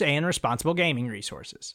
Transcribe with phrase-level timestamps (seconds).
[0.00, 1.74] and responsible gaming resources.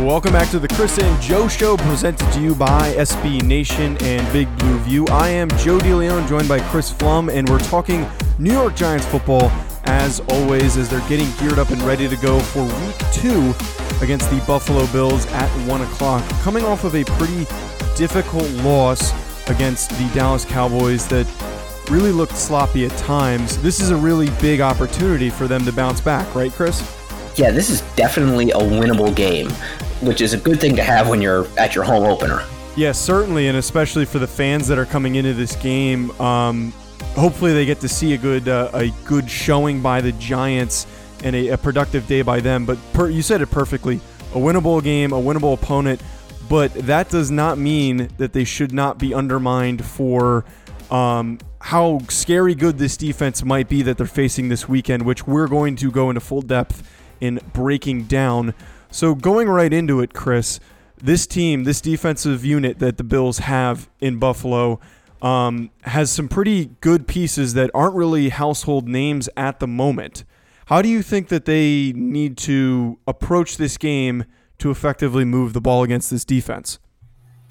[0.00, 4.32] Welcome back to the Chris and Joe Show, presented to you by SB Nation and
[4.32, 5.06] Big Blue View.
[5.08, 9.52] I am Joe DeLeon, joined by Chris Pflum, and we're talking New York Giants football
[9.84, 13.54] as always as they're getting geared up and ready to go for Week Two
[14.02, 16.26] against the Buffalo Bills at one o'clock.
[16.40, 17.44] Coming off of a pretty
[17.94, 19.12] difficult loss
[19.48, 21.26] against the Dallas Cowboys that
[21.90, 23.60] really looked sloppy at times.
[23.62, 26.80] This is a really big opportunity for them to bounce back, right, Chris?
[27.36, 29.50] Yeah, this is definitely a winnable game
[30.02, 32.44] which is a good thing to have when you're at your home opener.
[32.76, 36.10] Yeah, certainly, and especially for the fans that are coming into this game.
[36.20, 36.72] Um,
[37.14, 40.86] hopefully, they get to see a good uh, a good showing by the Giants
[41.24, 42.64] and a, a productive day by them.
[42.64, 43.96] But per, you said it perfectly:
[44.32, 46.00] a winnable game, a winnable opponent.
[46.48, 50.44] But that does not mean that they should not be undermined for
[50.90, 55.46] um, how scary good this defense might be that they're facing this weekend, which we're
[55.46, 56.82] going to go into full depth
[57.20, 58.54] in breaking down.
[58.90, 60.58] So going right into it, Chris,
[60.96, 64.80] this team, this defensive unit that the Bills have in Buffalo,
[65.22, 70.24] um, has some pretty good pieces that aren't really household names at the moment.
[70.66, 74.24] How do you think that they need to approach this game
[74.58, 76.78] to effectively move the ball against this defense?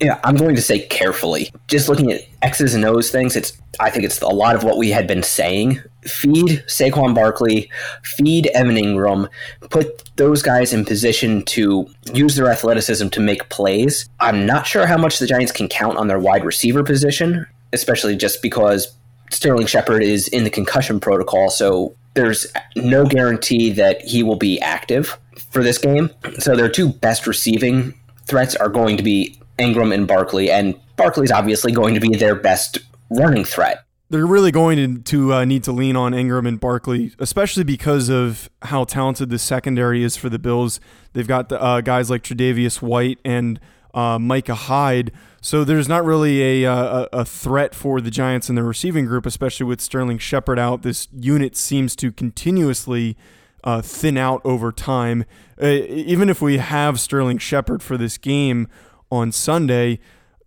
[0.00, 1.52] Yeah, I'm going to say carefully.
[1.68, 4.78] Just looking at X's and O's things, it's I think it's a lot of what
[4.78, 5.82] we had been saying.
[6.02, 7.70] Feed Saquon Barkley,
[8.02, 9.28] feed Evan Engram,
[9.68, 14.08] put those guys in position to use their athleticism to make plays.
[14.20, 18.16] I'm not sure how much the Giants can count on their wide receiver position, especially
[18.16, 18.96] just because
[19.30, 24.60] Sterling Shepard is in the concussion protocol, so there's no guarantee that he will be
[24.60, 25.18] active
[25.50, 26.10] for this game.
[26.38, 27.94] So their two best receiving
[28.26, 32.34] threats are going to be Engram and Barkley, and Barkley's obviously going to be their
[32.34, 32.78] best
[33.10, 33.84] running threat.
[34.08, 38.08] They're really going to, to uh, need to lean on Engram and Barkley, especially because
[38.08, 40.80] of how talented the secondary is for the Bills.
[41.12, 43.60] They've got the, uh, guys like Tre'Davious White and
[43.94, 45.12] uh, Micah Hyde.
[45.40, 49.06] So there's not really a, uh, a, a threat for the Giants in the receiving
[49.06, 50.82] group, especially with Sterling Shepard out.
[50.82, 53.16] This unit seems to continuously
[53.62, 55.24] uh, thin out over time.
[55.62, 58.68] Uh, even if we have Sterling Shepard for this game,
[59.10, 59.98] on Sunday,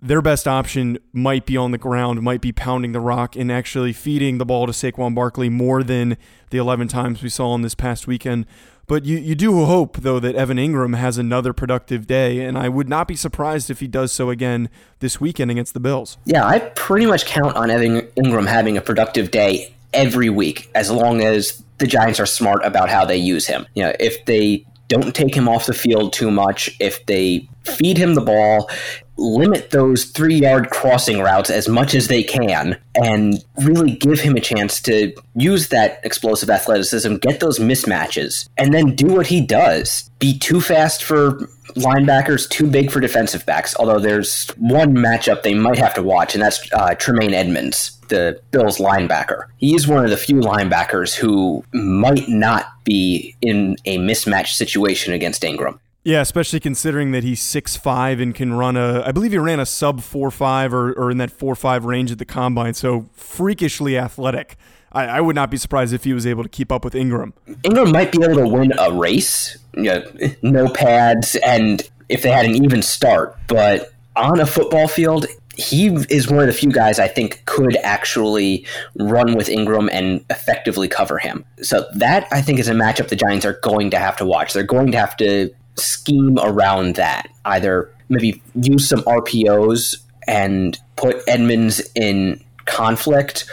[0.01, 3.93] their best option might be on the ground, might be pounding the rock and actually
[3.93, 6.17] feeding the ball to Saquon Barkley more than
[6.49, 8.45] the 11 times we saw on this past weekend.
[8.85, 12.67] But you, you do hope, though, that Evan Engram has another productive day, and I
[12.67, 14.69] would not be surprised if he does so again
[14.99, 16.17] this weekend against the Bills.
[16.25, 20.91] Yeah, I pretty much count on Evan Engram having a productive day every week as
[20.91, 23.65] long as the Giants are smart about how they use him.
[23.73, 27.97] You know, if they don't take him off the field too much, if they feed
[27.97, 28.69] him the ball,
[29.17, 34.35] limit those three yard crossing routes as much as they can, and really give him
[34.35, 39.41] a chance to use that explosive athleticism, get those mismatches, and then do what he
[39.41, 40.09] does.
[40.19, 43.75] Be too fast for linebackers, too big for defensive backs.
[43.77, 48.39] Although there's one matchup they might have to watch, and that's uh, Tremaine Edmunds, the
[48.51, 49.45] Bills linebacker.
[49.57, 55.41] He's one of the few linebackers who might not be in a mismatch situation against
[55.41, 55.79] Engram.
[56.03, 59.59] Yeah, especially considering that he's six five and can run a, I believe he ran
[59.59, 62.73] a sub four five or, or in that four five range at the combine.
[62.73, 64.57] So freakishly athletic.
[64.91, 67.33] I, I, would not be surprised if he was able to keep up with Engram.
[67.63, 70.03] Engram might be able to win a race, you know,
[70.43, 73.35] no pads, and if they had an even start.
[73.47, 75.25] But on a football field,
[75.55, 78.65] he is one of the few guys I think could actually
[78.95, 81.45] run with Engram and effectively cover him.
[81.61, 84.53] So that I think is a matchup the Giants are going to have to watch.
[84.53, 87.27] They're going to have to scheme around that.
[87.45, 89.95] Either maybe use some RPOs
[90.27, 93.45] and put Edmunds in conflict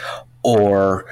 [0.43, 1.05] or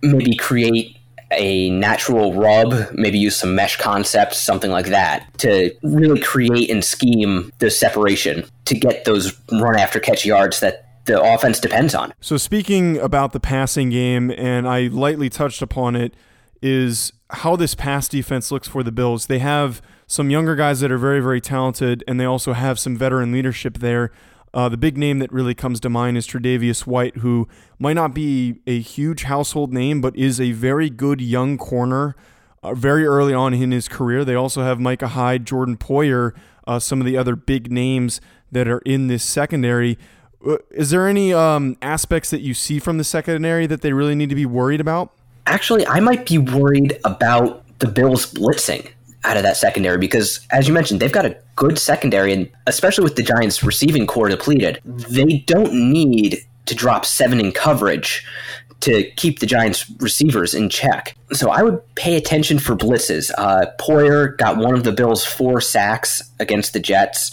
[0.00, 0.96] maybe create
[1.36, 6.84] a natural rub, maybe use some mesh concepts, something like that, to really create and
[6.84, 12.12] scheme the separation to get those run after catch yards that the offense depends on.
[12.20, 16.14] So, speaking about the passing game, and I lightly touched upon it,
[16.62, 19.26] is how this pass defense looks for the Bills.
[19.26, 22.96] They have some younger guys that are very, very talented, and they also have some
[22.96, 24.12] veteran leadership there.
[24.54, 28.14] Uh, the big name that really comes to mind is Tre'Davious White, who might not
[28.14, 32.14] be a huge household name, but is a very good young corner.
[32.62, 36.32] Uh, very early on in his career, they also have Micah Hyde, Jordan Poyer,
[36.66, 38.20] uh, some of the other big names
[38.52, 39.98] that are in this secondary.
[40.46, 44.14] Uh, is there any um, aspects that you see from the secondary that they really
[44.14, 45.12] need to be worried about?
[45.46, 48.90] Actually, I might be worried about the Bills blitzing
[49.24, 53.04] out of that secondary because, as you mentioned, they've got a good secondary, and especially
[53.04, 58.24] with the Giants' receiving corps depleted, they don't need to drop seven in coverage
[58.80, 61.16] to keep the Giants' receivers in check.
[61.32, 63.30] So I would pay attention for blitzes.
[63.38, 67.30] Uh, Poyer got one of the Bills' four sacks against the Jets,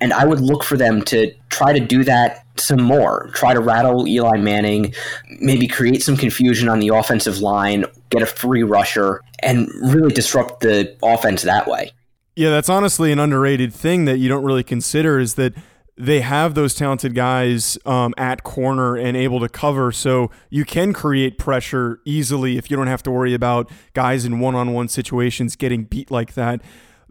[0.00, 3.30] and I would look for them to try to do that some more.
[3.34, 4.94] Try to rattle Eli Manning,
[5.40, 10.60] maybe create some confusion on the offensive line, get a free rusher, and really disrupt
[10.60, 11.90] the offense that way.
[12.34, 15.54] Yeah, that's honestly an underrated thing that you don't really consider is that
[15.96, 20.92] they have those talented guys um, at corner and able to cover, so you can
[20.92, 25.84] create pressure easily if you don't have to worry about guys in one-on-one situations getting
[25.84, 26.60] beat like that.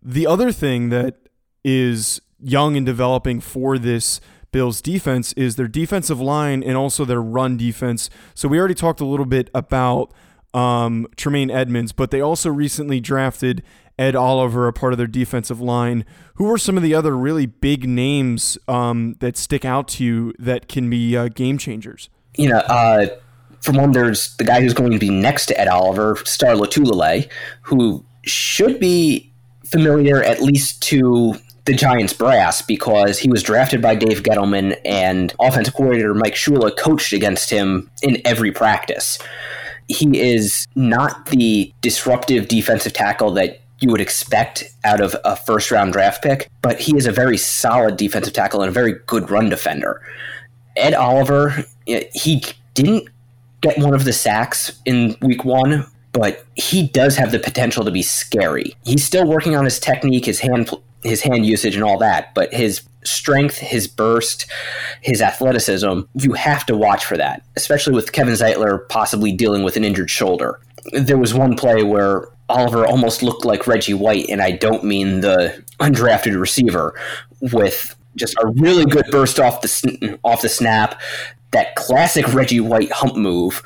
[0.04, 1.16] The other thing that
[1.64, 7.22] is young and developing for this Bills defense is their defensive line and also their
[7.22, 8.10] run defense.
[8.36, 10.14] So we already talked a little bit about
[10.56, 13.62] um, Tremaine Edmunds, but they also recently drafted
[14.00, 16.06] Ed Oliver, a part of their defensive line.
[16.36, 20.34] Who are some of the other really big names um, that stick out to you
[20.40, 22.10] that can be uh, game changers?
[22.38, 23.08] You know, uh,
[23.62, 27.30] from one, there's the guy who's going to be next to Ed Oliver, Star Lotulelei,
[27.62, 29.32] who should be
[29.66, 31.36] familiar at least to
[31.66, 36.78] the Giants brass because he was drafted by Dave Gettleman and offensive coordinator Mike Shula
[36.78, 39.18] coached against him in every practice.
[39.88, 45.72] He is not the disruptive defensive tackle that you would expect out of a first
[45.72, 49.30] round draft pick, but he is a very solid defensive tackle and a very good
[49.30, 50.02] run defender.
[50.76, 52.44] Ed Oliver, eh, he
[52.74, 53.10] didn't
[53.62, 57.92] get one of the sacks in week one, but he does have the potential to
[57.92, 58.76] be scary.
[58.86, 60.70] He's still working on his technique, his hand
[61.04, 64.46] his hand usage and all that, but his strength, his burst,
[65.02, 69.78] his athleticism, you have to watch for that, especially with Kevin Zeitler possibly dealing with
[69.78, 70.60] an injured shoulder.
[70.94, 75.22] There was one play where Oliver almost looked like Reggie White, and I don't mean
[75.22, 76.94] the undrafted receiver,
[77.42, 81.02] with just a really good burst off the off the snap,
[81.52, 83.64] that classic Reggie White hump move,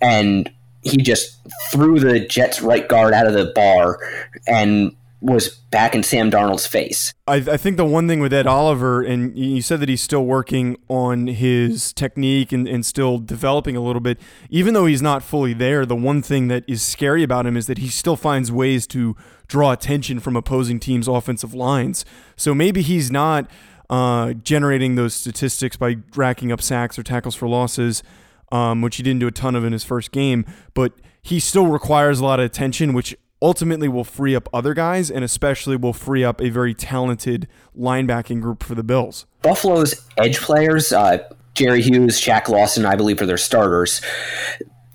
[0.00, 0.50] and
[0.82, 1.38] he just
[1.70, 3.98] threw the Jets right guard out of the bar
[4.46, 7.14] and was back in Sam Darnold's face.
[7.28, 10.24] I, I, think the one thing with Ed Oliver, and you said that he's still
[10.24, 14.18] working on his technique and, and still developing a little bit,
[14.50, 17.66] even though he's not fully there, the one thing that is scary about him is
[17.68, 22.04] that he still finds ways to draw attention from opposing teams' offensive lines.
[22.36, 23.48] So maybe he's not
[23.88, 28.02] uh, generating those statistics by racking up sacks or tackles for losses,
[28.50, 31.68] um, which he didn't do a ton of in his first game, but he still
[31.68, 35.92] requires a lot of attention, which ultimately will free up other guys and especially will
[35.92, 39.26] free up a very talented linebacking group for the Bills.
[39.42, 41.18] Buffalo's edge players, uh,
[41.54, 44.00] Jerry Hughes, Shaq Lawson, I believe, are their starters.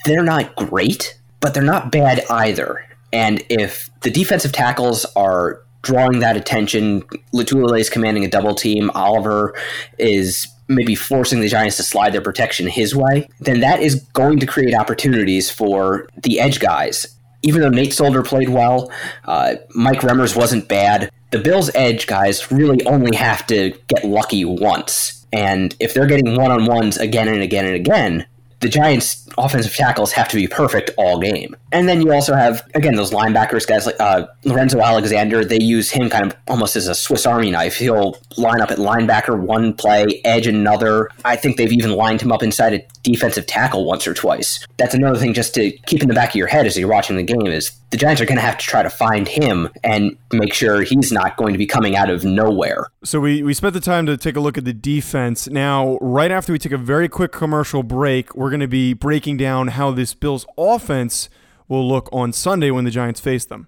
[0.06, 2.84] They're not great, but they're not bad either.
[3.13, 7.01] And if the defensive tackles are drawing that attention,
[7.34, 9.56] Lotulelei is commanding a double team, Oliver
[9.98, 14.39] is maybe forcing the Giants to slide their protection his way, then that is going
[14.39, 18.91] to create opportunities for the edge guys even though Nate Solder played well,
[19.25, 21.12] uh, Mike Remmers wasn't bad.
[21.32, 25.25] The Bills' edge guys really only have to get lucky once.
[25.34, 28.25] And if they're getting one on ones again and again and again,
[28.60, 31.56] the Giants' offensive tackles have to be perfect all game.
[31.72, 35.46] And then you also have, again, those linebackers, guys like uh, Lorenzo Alexander.
[35.46, 37.78] They use him kind of almost as a Swiss Army knife.
[37.78, 41.10] He'll line up at linebacker one play, edge another.
[41.24, 44.66] I think they've even lined him up inside a defensive tackle once or twice.
[44.78, 47.16] That's another thing just to keep in the back of your head as you're watching
[47.16, 50.17] the game is the Giants are going to have to try to find him and
[50.34, 52.88] make sure he's not going to be coming out of nowhere.
[53.03, 55.48] So we, we spent the time to take a look at the defense.
[55.48, 59.38] Now, right after we take a very quick commercial break, we're going to be breaking
[59.38, 61.29] down how this Bills offense
[61.70, 63.67] will look on Sunday when the Giants face them.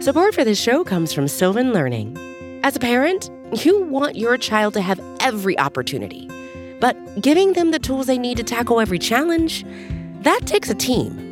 [0.00, 2.16] Support for this show comes from Sylvan Learning.
[2.64, 3.30] As a parent,
[3.64, 6.28] you want your child to have every opportunity,
[6.80, 9.64] but giving them the tools they need to tackle every challenge,
[10.22, 11.31] that takes a team.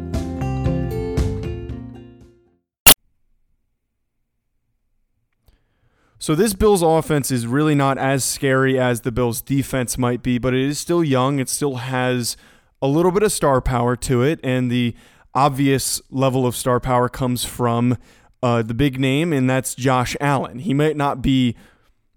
[6.21, 10.37] So this Bills offense is really not as scary as the Bills defense might be,
[10.37, 11.39] but it is still young.
[11.39, 12.37] It still has
[12.79, 14.93] a little bit of star power to it, and the
[15.33, 17.97] obvious level of star power comes from
[18.43, 20.59] uh, the big name, and that's Josh Allen.
[20.59, 21.55] He might not be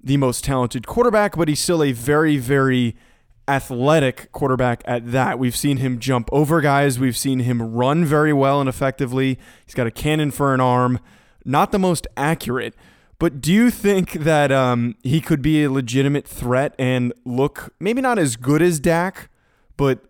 [0.03, 2.97] the most talented quarterback, but he's still a very, very
[3.49, 5.39] athletic quarterback at that.
[5.39, 6.99] We've seen him jump over guys.
[6.99, 9.39] We've seen him run very well and effectively.
[9.65, 11.01] He's got a cannon for an arm.
[11.47, 12.75] Not the most accurate,
[13.25, 18.03] but do you think that um, he could be a legitimate threat and look maybe
[18.03, 19.31] not as good as Dak,
[19.79, 20.01] but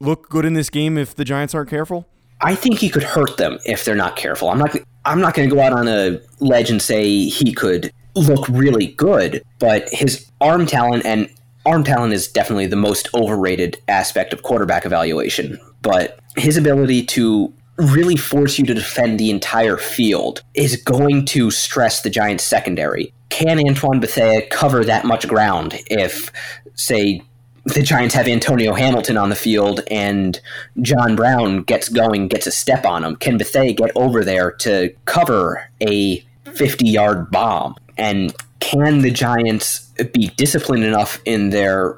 [0.00, 2.08] look good in this game if the Giants aren't careful?
[2.40, 4.48] I think he could hurt them if they're not careful.
[4.48, 4.74] I'm not.
[5.04, 8.86] I'm not going to go out on a ledge and say he could look really
[8.86, 11.28] good, but his arm talent and
[11.66, 15.60] arm talent is definitely the most overrated aspect of quarterback evaluation.
[15.82, 21.50] But his ability to really force you to defend the entire field is going to
[21.50, 23.12] stress the Giants' secondary.
[23.30, 26.30] Can Antoine Bethea cover that much ground if,
[26.74, 27.22] say,
[27.64, 30.38] the Giants have Antonio Hamilton on the field and
[30.80, 33.16] John Brown gets going, gets a step on him?
[33.16, 37.76] Can Bethea get over there to cover a 50 yard bomb?
[37.96, 41.96] And can the Giants be disciplined enough in their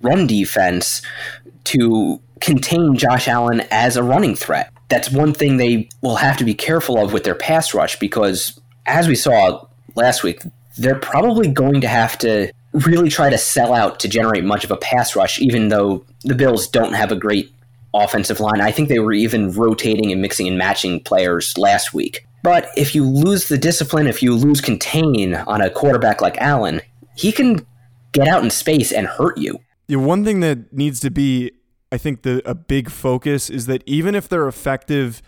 [0.00, 1.02] run defense
[1.64, 4.71] to contain Josh Allen as a running threat?
[4.92, 8.60] That's one thing they will have to be careful of with their pass rush because,
[8.84, 10.42] as we saw last week,
[10.76, 14.70] they're probably going to have to really try to sell out to generate much of
[14.70, 17.50] a pass rush, even though the Bills don't have a great
[17.94, 18.60] offensive line.
[18.60, 22.26] I think they were even rotating and mixing and matching players last week.
[22.42, 26.82] But if you lose the discipline, if you lose contain on a quarterback like Allen,
[27.16, 27.66] he can
[28.12, 29.58] get out in space and hurt you.
[29.88, 31.52] Yeah, one thing that needs to be
[31.92, 35.22] I think the a big focus is that even if they're effective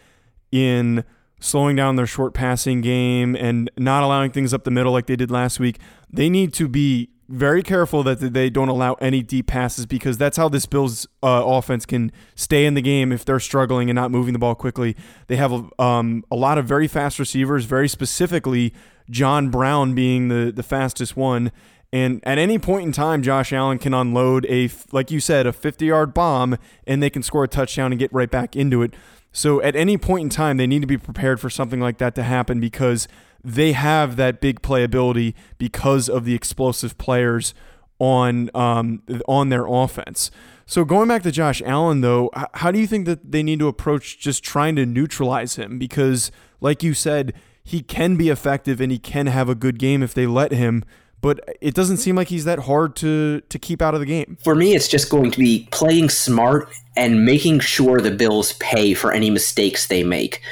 [0.50, 1.04] in
[1.38, 5.14] slowing down their short passing game and not allowing things up the middle like they
[5.14, 5.78] did last week,
[6.10, 10.36] they need to be very careful that they don't allow any deep passes because that's
[10.36, 14.10] how this Bills uh, offense can stay in the game if they're struggling and not
[14.10, 14.96] moving the ball quickly.
[15.26, 18.72] They have um, a lot of very fast receivers, very specifically
[19.10, 21.52] John Brown being the the fastest one,
[21.94, 25.52] and at any point in time, Josh Allen can unload a, like you said, a
[25.52, 26.58] 50 yard bomb
[26.88, 28.94] and they can score a touchdown and get right back into it.
[29.30, 32.16] So at any point in time, they need to be prepared for something like that
[32.16, 33.06] to happen because
[33.44, 37.54] they have that big playability because of the explosive players
[38.00, 40.32] on um, on their offense.
[40.66, 43.68] So going back to Josh Allen, though, how do you think that they need to
[43.68, 45.78] approach just trying to neutralize him?
[45.78, 50.02] Because, like you said, he can be effective and he can have a good game
[50.02, 50.82] if they let him
[51.24, 54.36] but it doesn't seem like he's that hard to to keep out of the game.
[54.44, 58.92] For me, it's just going to be playing smart and making sure the Bills pay
[58.92, 60.42] for any mistakes they make.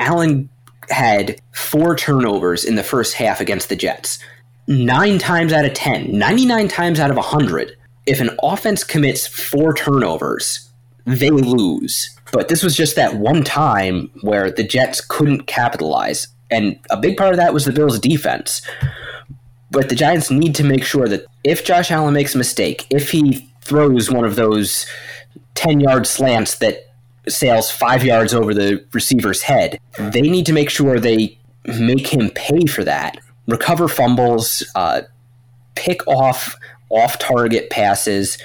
[0.00, 0.48] Allen
[0.90, 4.18] had four turnovers in the first half against the Jets.
[4.66, 9.72] Nine times out of 10, 99 times out of 100, if an offense commits four
[9.72, 10.68] turnovers,
[11.04, 12.10] they lose.
[12.32, 16.26] But this was just that one time where the Jets couldn't capitalize.
[16.50, 18.62] And a big part of that was the Bills' defense.
[19.70, 23.10] But the Giants need to make sure that if Josh Allen makes a mistake, if
[23.10, 24.86] he throws one of those
[25.54, 26.86] 10 yard slants that
[27.28, 32.30] sails five yards over the receiver's head, they need to make sure they make him
[32.30, 33.18] pay for that.
[33.46, 35.02] Recover fumbles, uh,
[35.74, 36.56] pick off
[36.90, 38.38] off target passes,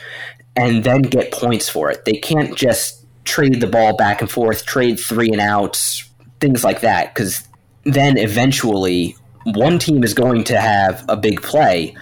[0.55, 2.03] and then get points for it.
[2.05, 6.09] They can't just trade the ball back and forth, trade three and outs,
[6.41, 7.47] things like that, because
[7.85, 11.95] then eventually one team is going to have a big play.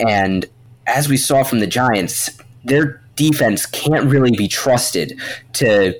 [0.00, 0.46] And
[0.86, 2.30] as we saw from the Giants,
[2.64, 5.18] their defense can't really be trusted
[5.54, 5.94] to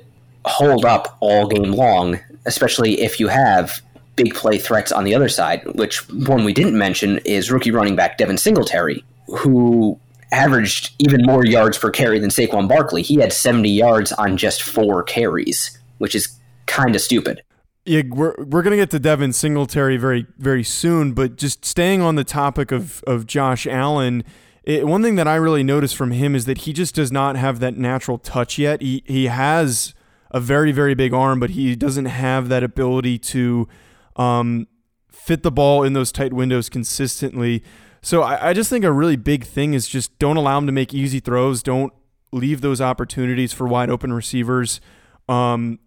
[0.45, 3.81] hold up all game long, especially if you have
[4.15, 7.95] big play threats on the other side, which one we didn't mention is rookie running
[7.95, 9.99] back Devin Singletary, who
[10.31, 13.01] averaged even more yards per carry than Saquon Barkley.
[13.01, 17.41] He had 70 yards on just four carries, which is kind of stupid.
[17.85, 22.15] Yeah, we're we're gonna get to Devin Singletary very very soon, but just staying on
[22.15, 24.23] the topic of of Josh Allen,
[24.63, 27.35] it, one thing that I really noticed from him is that he just does not
[27.35, 28.81] have that natural touch yet.
[28.81, 29.93] He he has
[30.31, 33.67] a very very big arm, but he doesn't have that ability to
[34.15, 34.67] um,
[35.11, 37.63] fit the ball in those tight windows consistently.
[38.01, 40.71] So I, I just think a really big thing is just don't allow him to
[40.71, 41.61] make easy throws.
[41.61, 41.93] Don't
[42.31, 44.81] leave those opportunities for wide open receivers.
[45.29, 45.79] Um,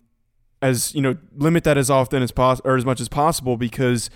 [0.60, 4.10] as you know, limit that as often as possible or as much as possible because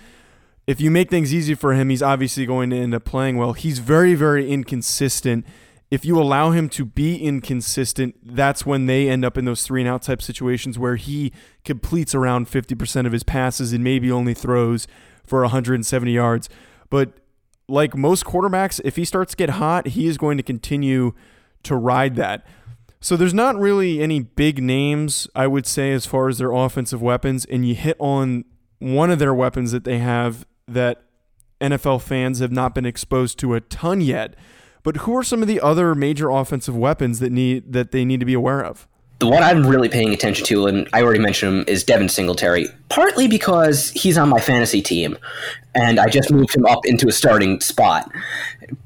[0.65, 3.53] if you make things easy for him, he's obviously going to end up playing well.
[3.53, 5.45] He's very, very inconsistent.
[5.91, 9.81] If you allow him to be inconsistent, that's when they end up in those three
[9.81, 11.31] and out type situations where he
[11.65, 14.87] completes around 50% of his passes and maybe only throws
[15.25, 16.49] for 170 yards.
[16.89, 17.13] But
[17.67, 21.13] like most quarterbacks, if he starts to get hot, he is going to continue
[21.63, 22.45] to ride that.
[23.03, 27.01] So there's not really any big names, I would say, as far as their offensive
[27.01, 27.43] weapons.
[27.43, 28.45] And you hit on
[28.79, 31.03] one of their weapons that they have that
[31.59, 34.37] NFL fans have not been exposed to a ton yet.
[34.83, 38.21] But who are some of the other major offensive weapons that need that they need
[38.21, 38.87] to be aware of?
[39.19, 42.67] The one I'm really paying attention to, and I already mentioned him, is Devin Singletary.
[42.87, 45.17] Partly because he's on my fantasy team,
[45.75, 48.09] and I just moved him up into a starting spot.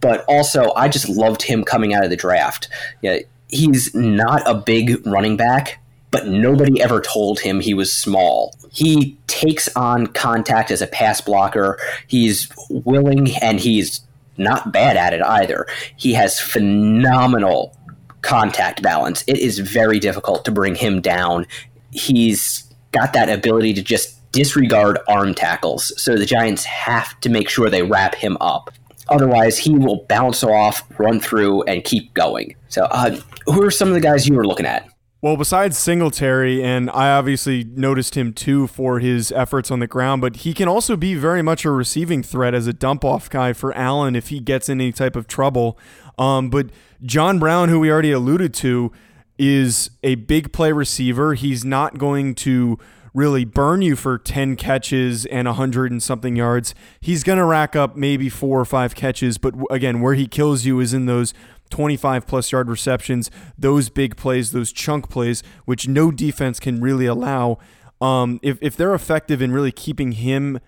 [0.01, 2.67] But also, I just loved him coming out of the draft.
[3.01, 5.79] Yeah, he's not a big running back,
[6.11, 8.55] but nobody ever told him he was small.
[8.71, 11.79] He takes on contact as a pass blocker.
[12.07, 14.01] He's willing and he's
[14.37, 15.67] not bad at it either.
[15.95, 17.75] He has phenomenal
[18.21, 19.23] contact balance.
[19.27, 21.45] It is very difficult to bring him down.
[21.91, 25.91] He's got that ability to just disregard arm tackles.
[26.01, 28.71] So the Giants have to make sure they wrap him up.
[29.09, 32.55] Otherwise, he will bounce off, run through, and keep going.
[32.69, 34.87] So, uh, who are some of the guys you were looking at?
[35.19, 40.21] Well, besides Singletary, and I obviously noticed him too for his efforts on the ground,
[40.21, 43.53] but he can also be very much a receiving threat as a dump off guy
[43.53, 45.79] for Allen if he gets in any type of trouble.
[46.19, 46.67] Um, but
[47.01, 48.91] John Brown, who we already alluded to,
[49.39, 51.33] is a big play receiver.
[51.33, 52.77] He's not going to
[53.17, 56.75] really burn you for 10 catches and 100 and something yards.
[57.01, 60.65] He's going to rack up maybe four or five catches, but again, where he kills
[60.65, 61.33] you is in those
[61.71, 67.07] 25 plus yard receptions, those big plays, those chunk plays, which no defense can really
[67.07, 67.57] allow.
[67.99, 70.59] Um, if, if they're effective in really keeping him,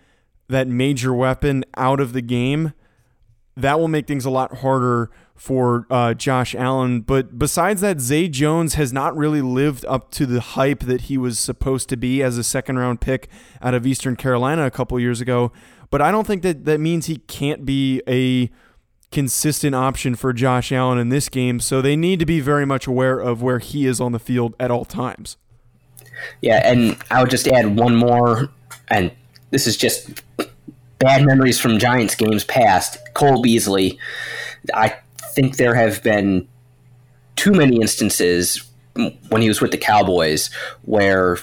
[0.48, 2.74] that major weapon, out of the game,
[3.56, 7.02] that will make things a lot harder for uh, Josh Allen.
[7.02, 11.18] But besides that, Zay Jones has not really lived up to the hype that he
[11.18, 13.30] was supposed to be as a second round pick
[13.62, 15.52] out of Eastern Carolina a couple years ago.
[15.90, 18.52] But I don't think that that means he can't be a
[19.12, 21.60] consistent option for Josh Allen in this game.
[21.60, 24.56] So they need to be very much aware of where he is on the field
[24.60, 25.38] at all times.
[26.42, 28.50] Yeah, and I would just add one more,
[28.90, 29.12] and
[29.52, 30.22] this is just
[31.00, 32.98] bad memories from Giants games past.
[33.14, 33.98] Cole Beasley.
[34.74, 34.96] I
[35.34, 36.48] think there have been
[37.36, 38.64] too many instances
[39.30, 40.50] when he was with the Cowboys
[40.84, 41.38] where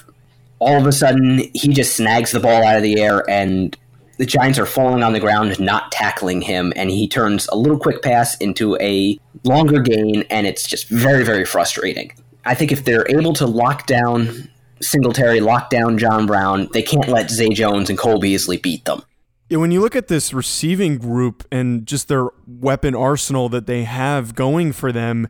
[0.59, 3.75] all of a sudden he just snags the ball out of the air and
[4.17, 7.77] the Giants are falling on the ground, not tackling him, and he turns a little
[7.77, 12.11] quick pass into a longer gain, and it's just very, very frustrating.
[12.43, 14.49] I think if they're able to lock down
[14.81, 19.03] Singletary, lock down John Brown, they can't let Zay Jones and Cole Beasley beat them.
[19.49, 23.85] Yeah, when you look at this receiving group and just their weapon arsenal that they
[23.85, 25.29] have going for them,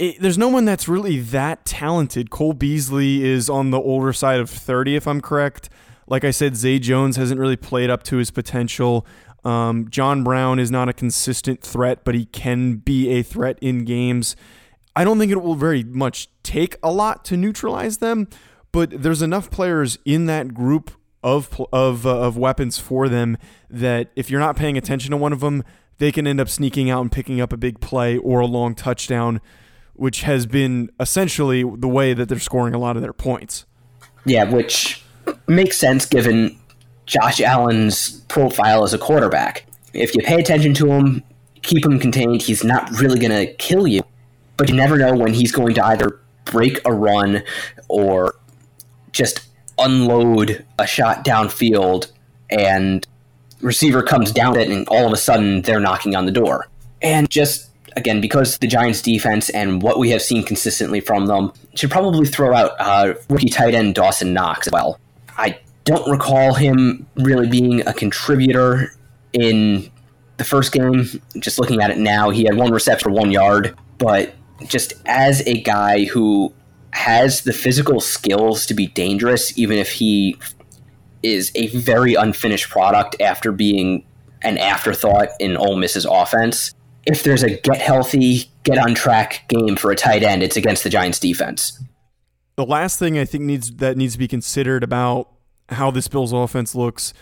[0.00, 2.30] it, there's no one that's really that talented.
[2.30, 5.68] Cole Beasley is on the older side of 30, if I'm correct.
[6.08, 9.06] Like I said, Zay Jones hasn't really played up to his potential.
[9.44, 13.84] Um, John Brown is not a consistent threat, but he can be a threat in
[13.84, 14.34] games.
[14.96, 18.26] I don't think it will very much take a lot to neutralize them,
[18.72, 20.90] but there's enough players in that group
[21.22, 23.36] of of uh, of weapons for them
[23.68, 25.64] that if you're not paying attention to one of them,
[25.98, 28.74] they can end up sneaking out and picking up a big play or a long
[28.74, 29.40] touchdown,
[29.94, 33.66] which has been essentially the way that they're scoring a lot of their points.
[34.24, 35.02] Yeah, which
[35.46, 36.58] makes sense given
[37.06, 39.64] Josh Allen's profile as a quarterback.
[39.94, 41.22] If you pay attention to him,
[41.62, 44.02] keep him contained, he's not really going to kill you,
[44.56, 47.42] but you never know when he's going to either break a run
[47.88, 48.34] or
[49.12, 49.47] just
[49.78, 52.10] unload a shot downfield
[52.50, 53.06] and
[53.60, 56.66] receiver comes down it and all of a sudden they're knocking on the door.
[57.02, 61.52] And just again, because the Giants defense and what we have seen consistently from them
[61.74, 65.00] should probably throw out uh, rookie tight end Dawson Knox as well.
[65.36, 68.92] I don't recall him really being a contributor
[69.32, 69.90] in
[70.36, 71.06] the first game.
[71.38, 74.34] Just looking at it now, he had one reception for one yard, but
[74.66, 76.52] just as a guy who
[76.92, 80.36] has the physical skills to be dangerous, even if he
[81.22, 84.04] is a very unfinished product after being
[84.42, 86.74] an afterthought in Ole Miss's offense.
[87.06, 90.84] If there's a get healthy, get on track game for a tight end, it's against
[90.84, 91.82] the Giants defense.
[92.56, 95.28] The last thing I think needs that needs to be considered about
[95.70, 97.14] how this Bills offense looks,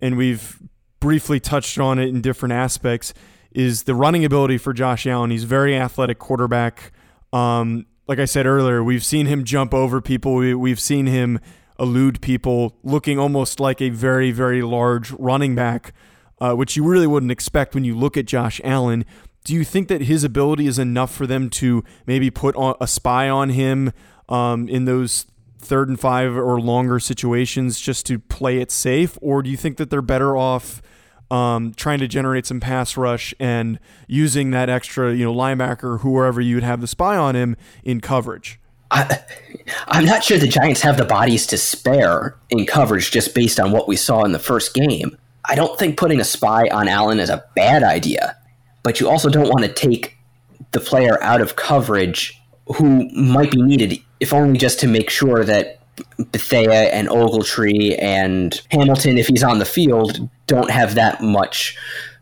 [0.00, 0.60] and we've
[1.00, 3.14] briefly touched on it in different aspects,
[3.52, 5.30] is the running ability for Josh Allen.
[5.30, 6.92] He's a very athletic quarterback.
[7.32, 10.34] Um, like I said earlier, we've seen him jump over people.
[10.34, 11.38] We, we've seen him
[11.78, 15.92] elude people, looking almost like a very, very large running back,
[16.40, 19.04] uh, which you really wouldn't expect when you look at Josh Allen.
[19.44, 23.28] Do you think that his ability is enough for them to maybe put a spy
[23.28, 23.92] on him
[24.28, 25.26] um, in those
[25.58, 29.18] third and five or longer situations just to play it safe?
[29.20, 30.80] Or do you think that they're better off?
[31.30, 36.40] Um, trying to generate some pass rush and using that extra, you know, linebacker, whoever
[36.40, 38.58] you would have the spy on him in coverage.
[38.90, 39.20] I,
[39.88, 43.70] I'm not sure the Giants have the bodies to spare in coverage just based on
[43.70, 45.16] what we saw in the first game.
[45.44, 48.36] I don't think putting a spy on Allen is a bad idea,
[48.82, 50.16] but you also don't want to take
[50.72, 52.40] the player out of coverage
[52.76, 55.77] who might be needed, if only just to make sure that
[56.18, 61.76] Bethea and Ogletree and Hamilton, if he's on the field, don't have that much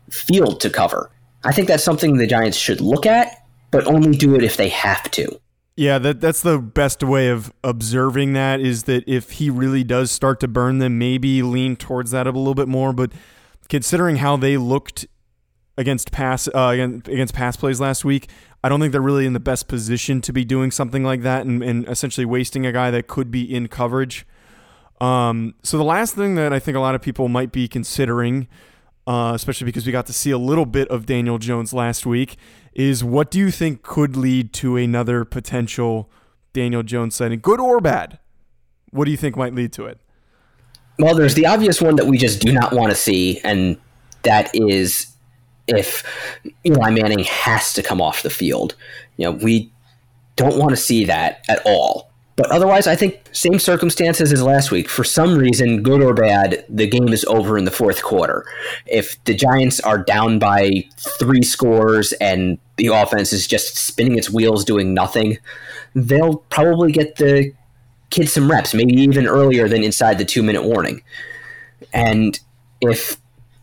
[0.09, 1.09] field to cover.
[1.43, 4.69] I think that's something the Giants should look at, but only do it if they
[4.69, 5.39] have to.
[5.75, 10.09] Yeah, that that's the best way of observing that is that if he really does
[10.09, 12.93] start to burn them, maybe lean towards that a little bit more.
[12.93, 13.11] But
[13.69, 15.05] considering how they looked
[15.77, 18.29] against pass uh, against pass plays last week,
[18.63, 21.45] I don't think they're really in the best position to be doing something like that
[21.45, 24.25] and, and essentially wasting a guy that could be in coverage.
[24.99, 28.47] Um, so the last thing that I think a lot of people might be considering,
[29.05, 32.35] uh, especially because we got to see a little bit of Daniel Jones last week,
[32.73, 36.09] is what do you think could lead to another potential
[36.53, 38.19] Daniel Jones sighting, good or bad?
[38.89, 39.99] What do you think might lead to it?
[40.97, 43.77] Well, there's the obvious one that we just do not want to see, and
[44.23, 45.05] that is
[45.67, 46.03] if
[46.65, 48.75] Eli Manning has to come off the field.
[49.17, 49.71] You know, we
[50.35, 52.09] don't want to see that at all.
[52.37, 54.87] But otherwise, I think same circumstances as last week.
[54.87, 58.45] For some reason, good or bad, the game is over in the fourth quarter.
[58.85, 64.29] If the Giants are down by three scores and the offense is just spinning its
[64.29, 65.39] wheels doing nothing,
[65.95, 67.53] they'll probably get the
[68.11, 71.01] kids some reps, maybe even earlier than inside the two minute warning.
[71.91, 72.39] And
[72.81, 73.17] if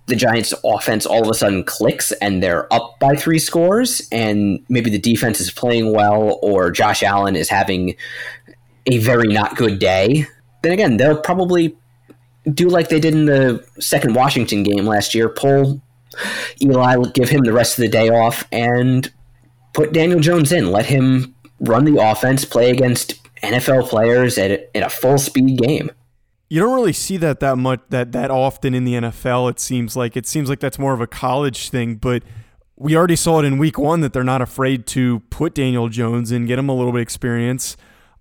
[0.06, 4.64] the Giants offense all of a sudden clicks and they're up by three scores, and
[4.68, 7.96] maybe the defense is playing well, or Josh Allen is having
[8.86, 10.26] a very not good day,
[10.62, 11.76] then again, they'll probably
[12.52, 15.80] do like they did in the second Washington game last year pull
[16.62, 19.10] Eli, give him the rest of the day off, and
[19.72, 20.70] put Daniel Jones in.
[20.70, 25.90] Let him run the offense, play against NFL players at in a full speed game
[26.48, 29.50] you don't really see that that much that that often in the NFL.
[29.50, 32.22] It seems like it seems like that's more of a college thing, but
[32.76, 36.32] we already saw it in Week One that they're not afraid to put Daniel Jones
[36.32, 37.76] in, get him a little bit of experience.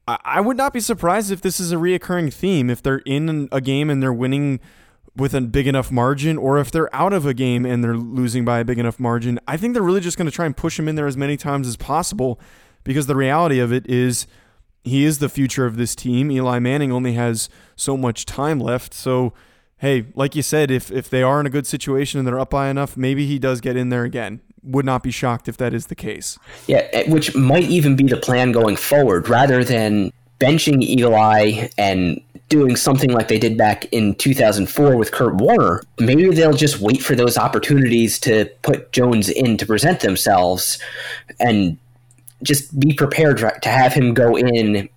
[0.07, 2.69] I, I would not be surprised if this is a reoccurring theme.
[2.69, 4.59] If they're in a game and they're winning
[5.15, 8.45] with a big enough margin, or if they're out of a game and they're losing
[8.45, 10.79] by a big enough margin, I think they're really just going to try and push
[10.79, 12.39] him in there as many times as possible
[12.83, 14.27] because the reality of it is
[14.83, 16.31] he is the future of this team.
[16.31, 18.93] Eli Manning only has so much time left.
[18.93, 19.33] So,
[19.77, 22.49] hey, like you said, if if they are in a good situation and they're up
[22.49, 24.41] by enough, maybe he does get in there again.
[24.61, 26.37] Would not be shocked if that is the case.
[26.67, 32.21] Yeah, eh, which might even be the plan going forward, rather than benching Eli and
[32.49, 35.81] doing something like they did back in 2004 with Kurt Warner.
[35.99, 40.77] Maybe they'll just wait for those opportunities to put Jones in to present themselves
[41.39, 41.77] and
[42.43, 44.89] just be prepared to have him go in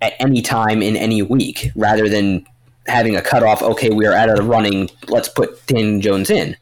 [0.00, 2.46] at any time in any week rather than
[2.86, 3.62] having a cutoff.
[3.62, 4.90] Okay, we are out of the running.
[5.08, 6.56] Let's put Dan Jones in.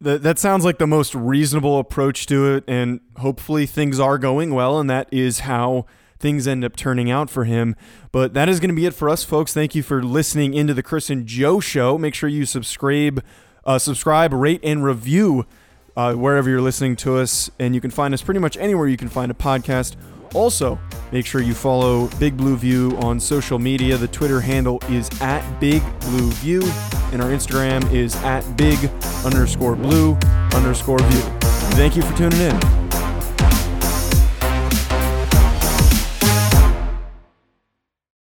[0.00, 4.54] That, that sounds like the most reasonable approach to it, and hopefully things are going
[4.54, 5.86] well, and that is how
[6.18, 7.74] things end up turning out for him.
[8.12, 9.54] But that is going to be it for us, folks.
[9.54, 11.96] Thank you for listening into the Chris and Joe show.
[11.96, 13.24] Make sure you subscribe,
[13.64, 15.46] uh, subscribe, rate, and review
[15.96, 18.96] uh, wherever you're listening to us, and you can find us pretty much anywhere you
[18.96, 19.96] can find a podcast.
[20.34, 20.78] Also,
[21.12, 23.96] make sure you follow Big Blue View on social media.
[23.96, 26.62] The Twitter handle is at Big Blue View,
[27.12, 28.78] and our Instagram is at Big
[29.24, 30.14] underscore Blue
[30.54, 31.22] underscore View.
[31.76, 32.83] Thank you for tuning in.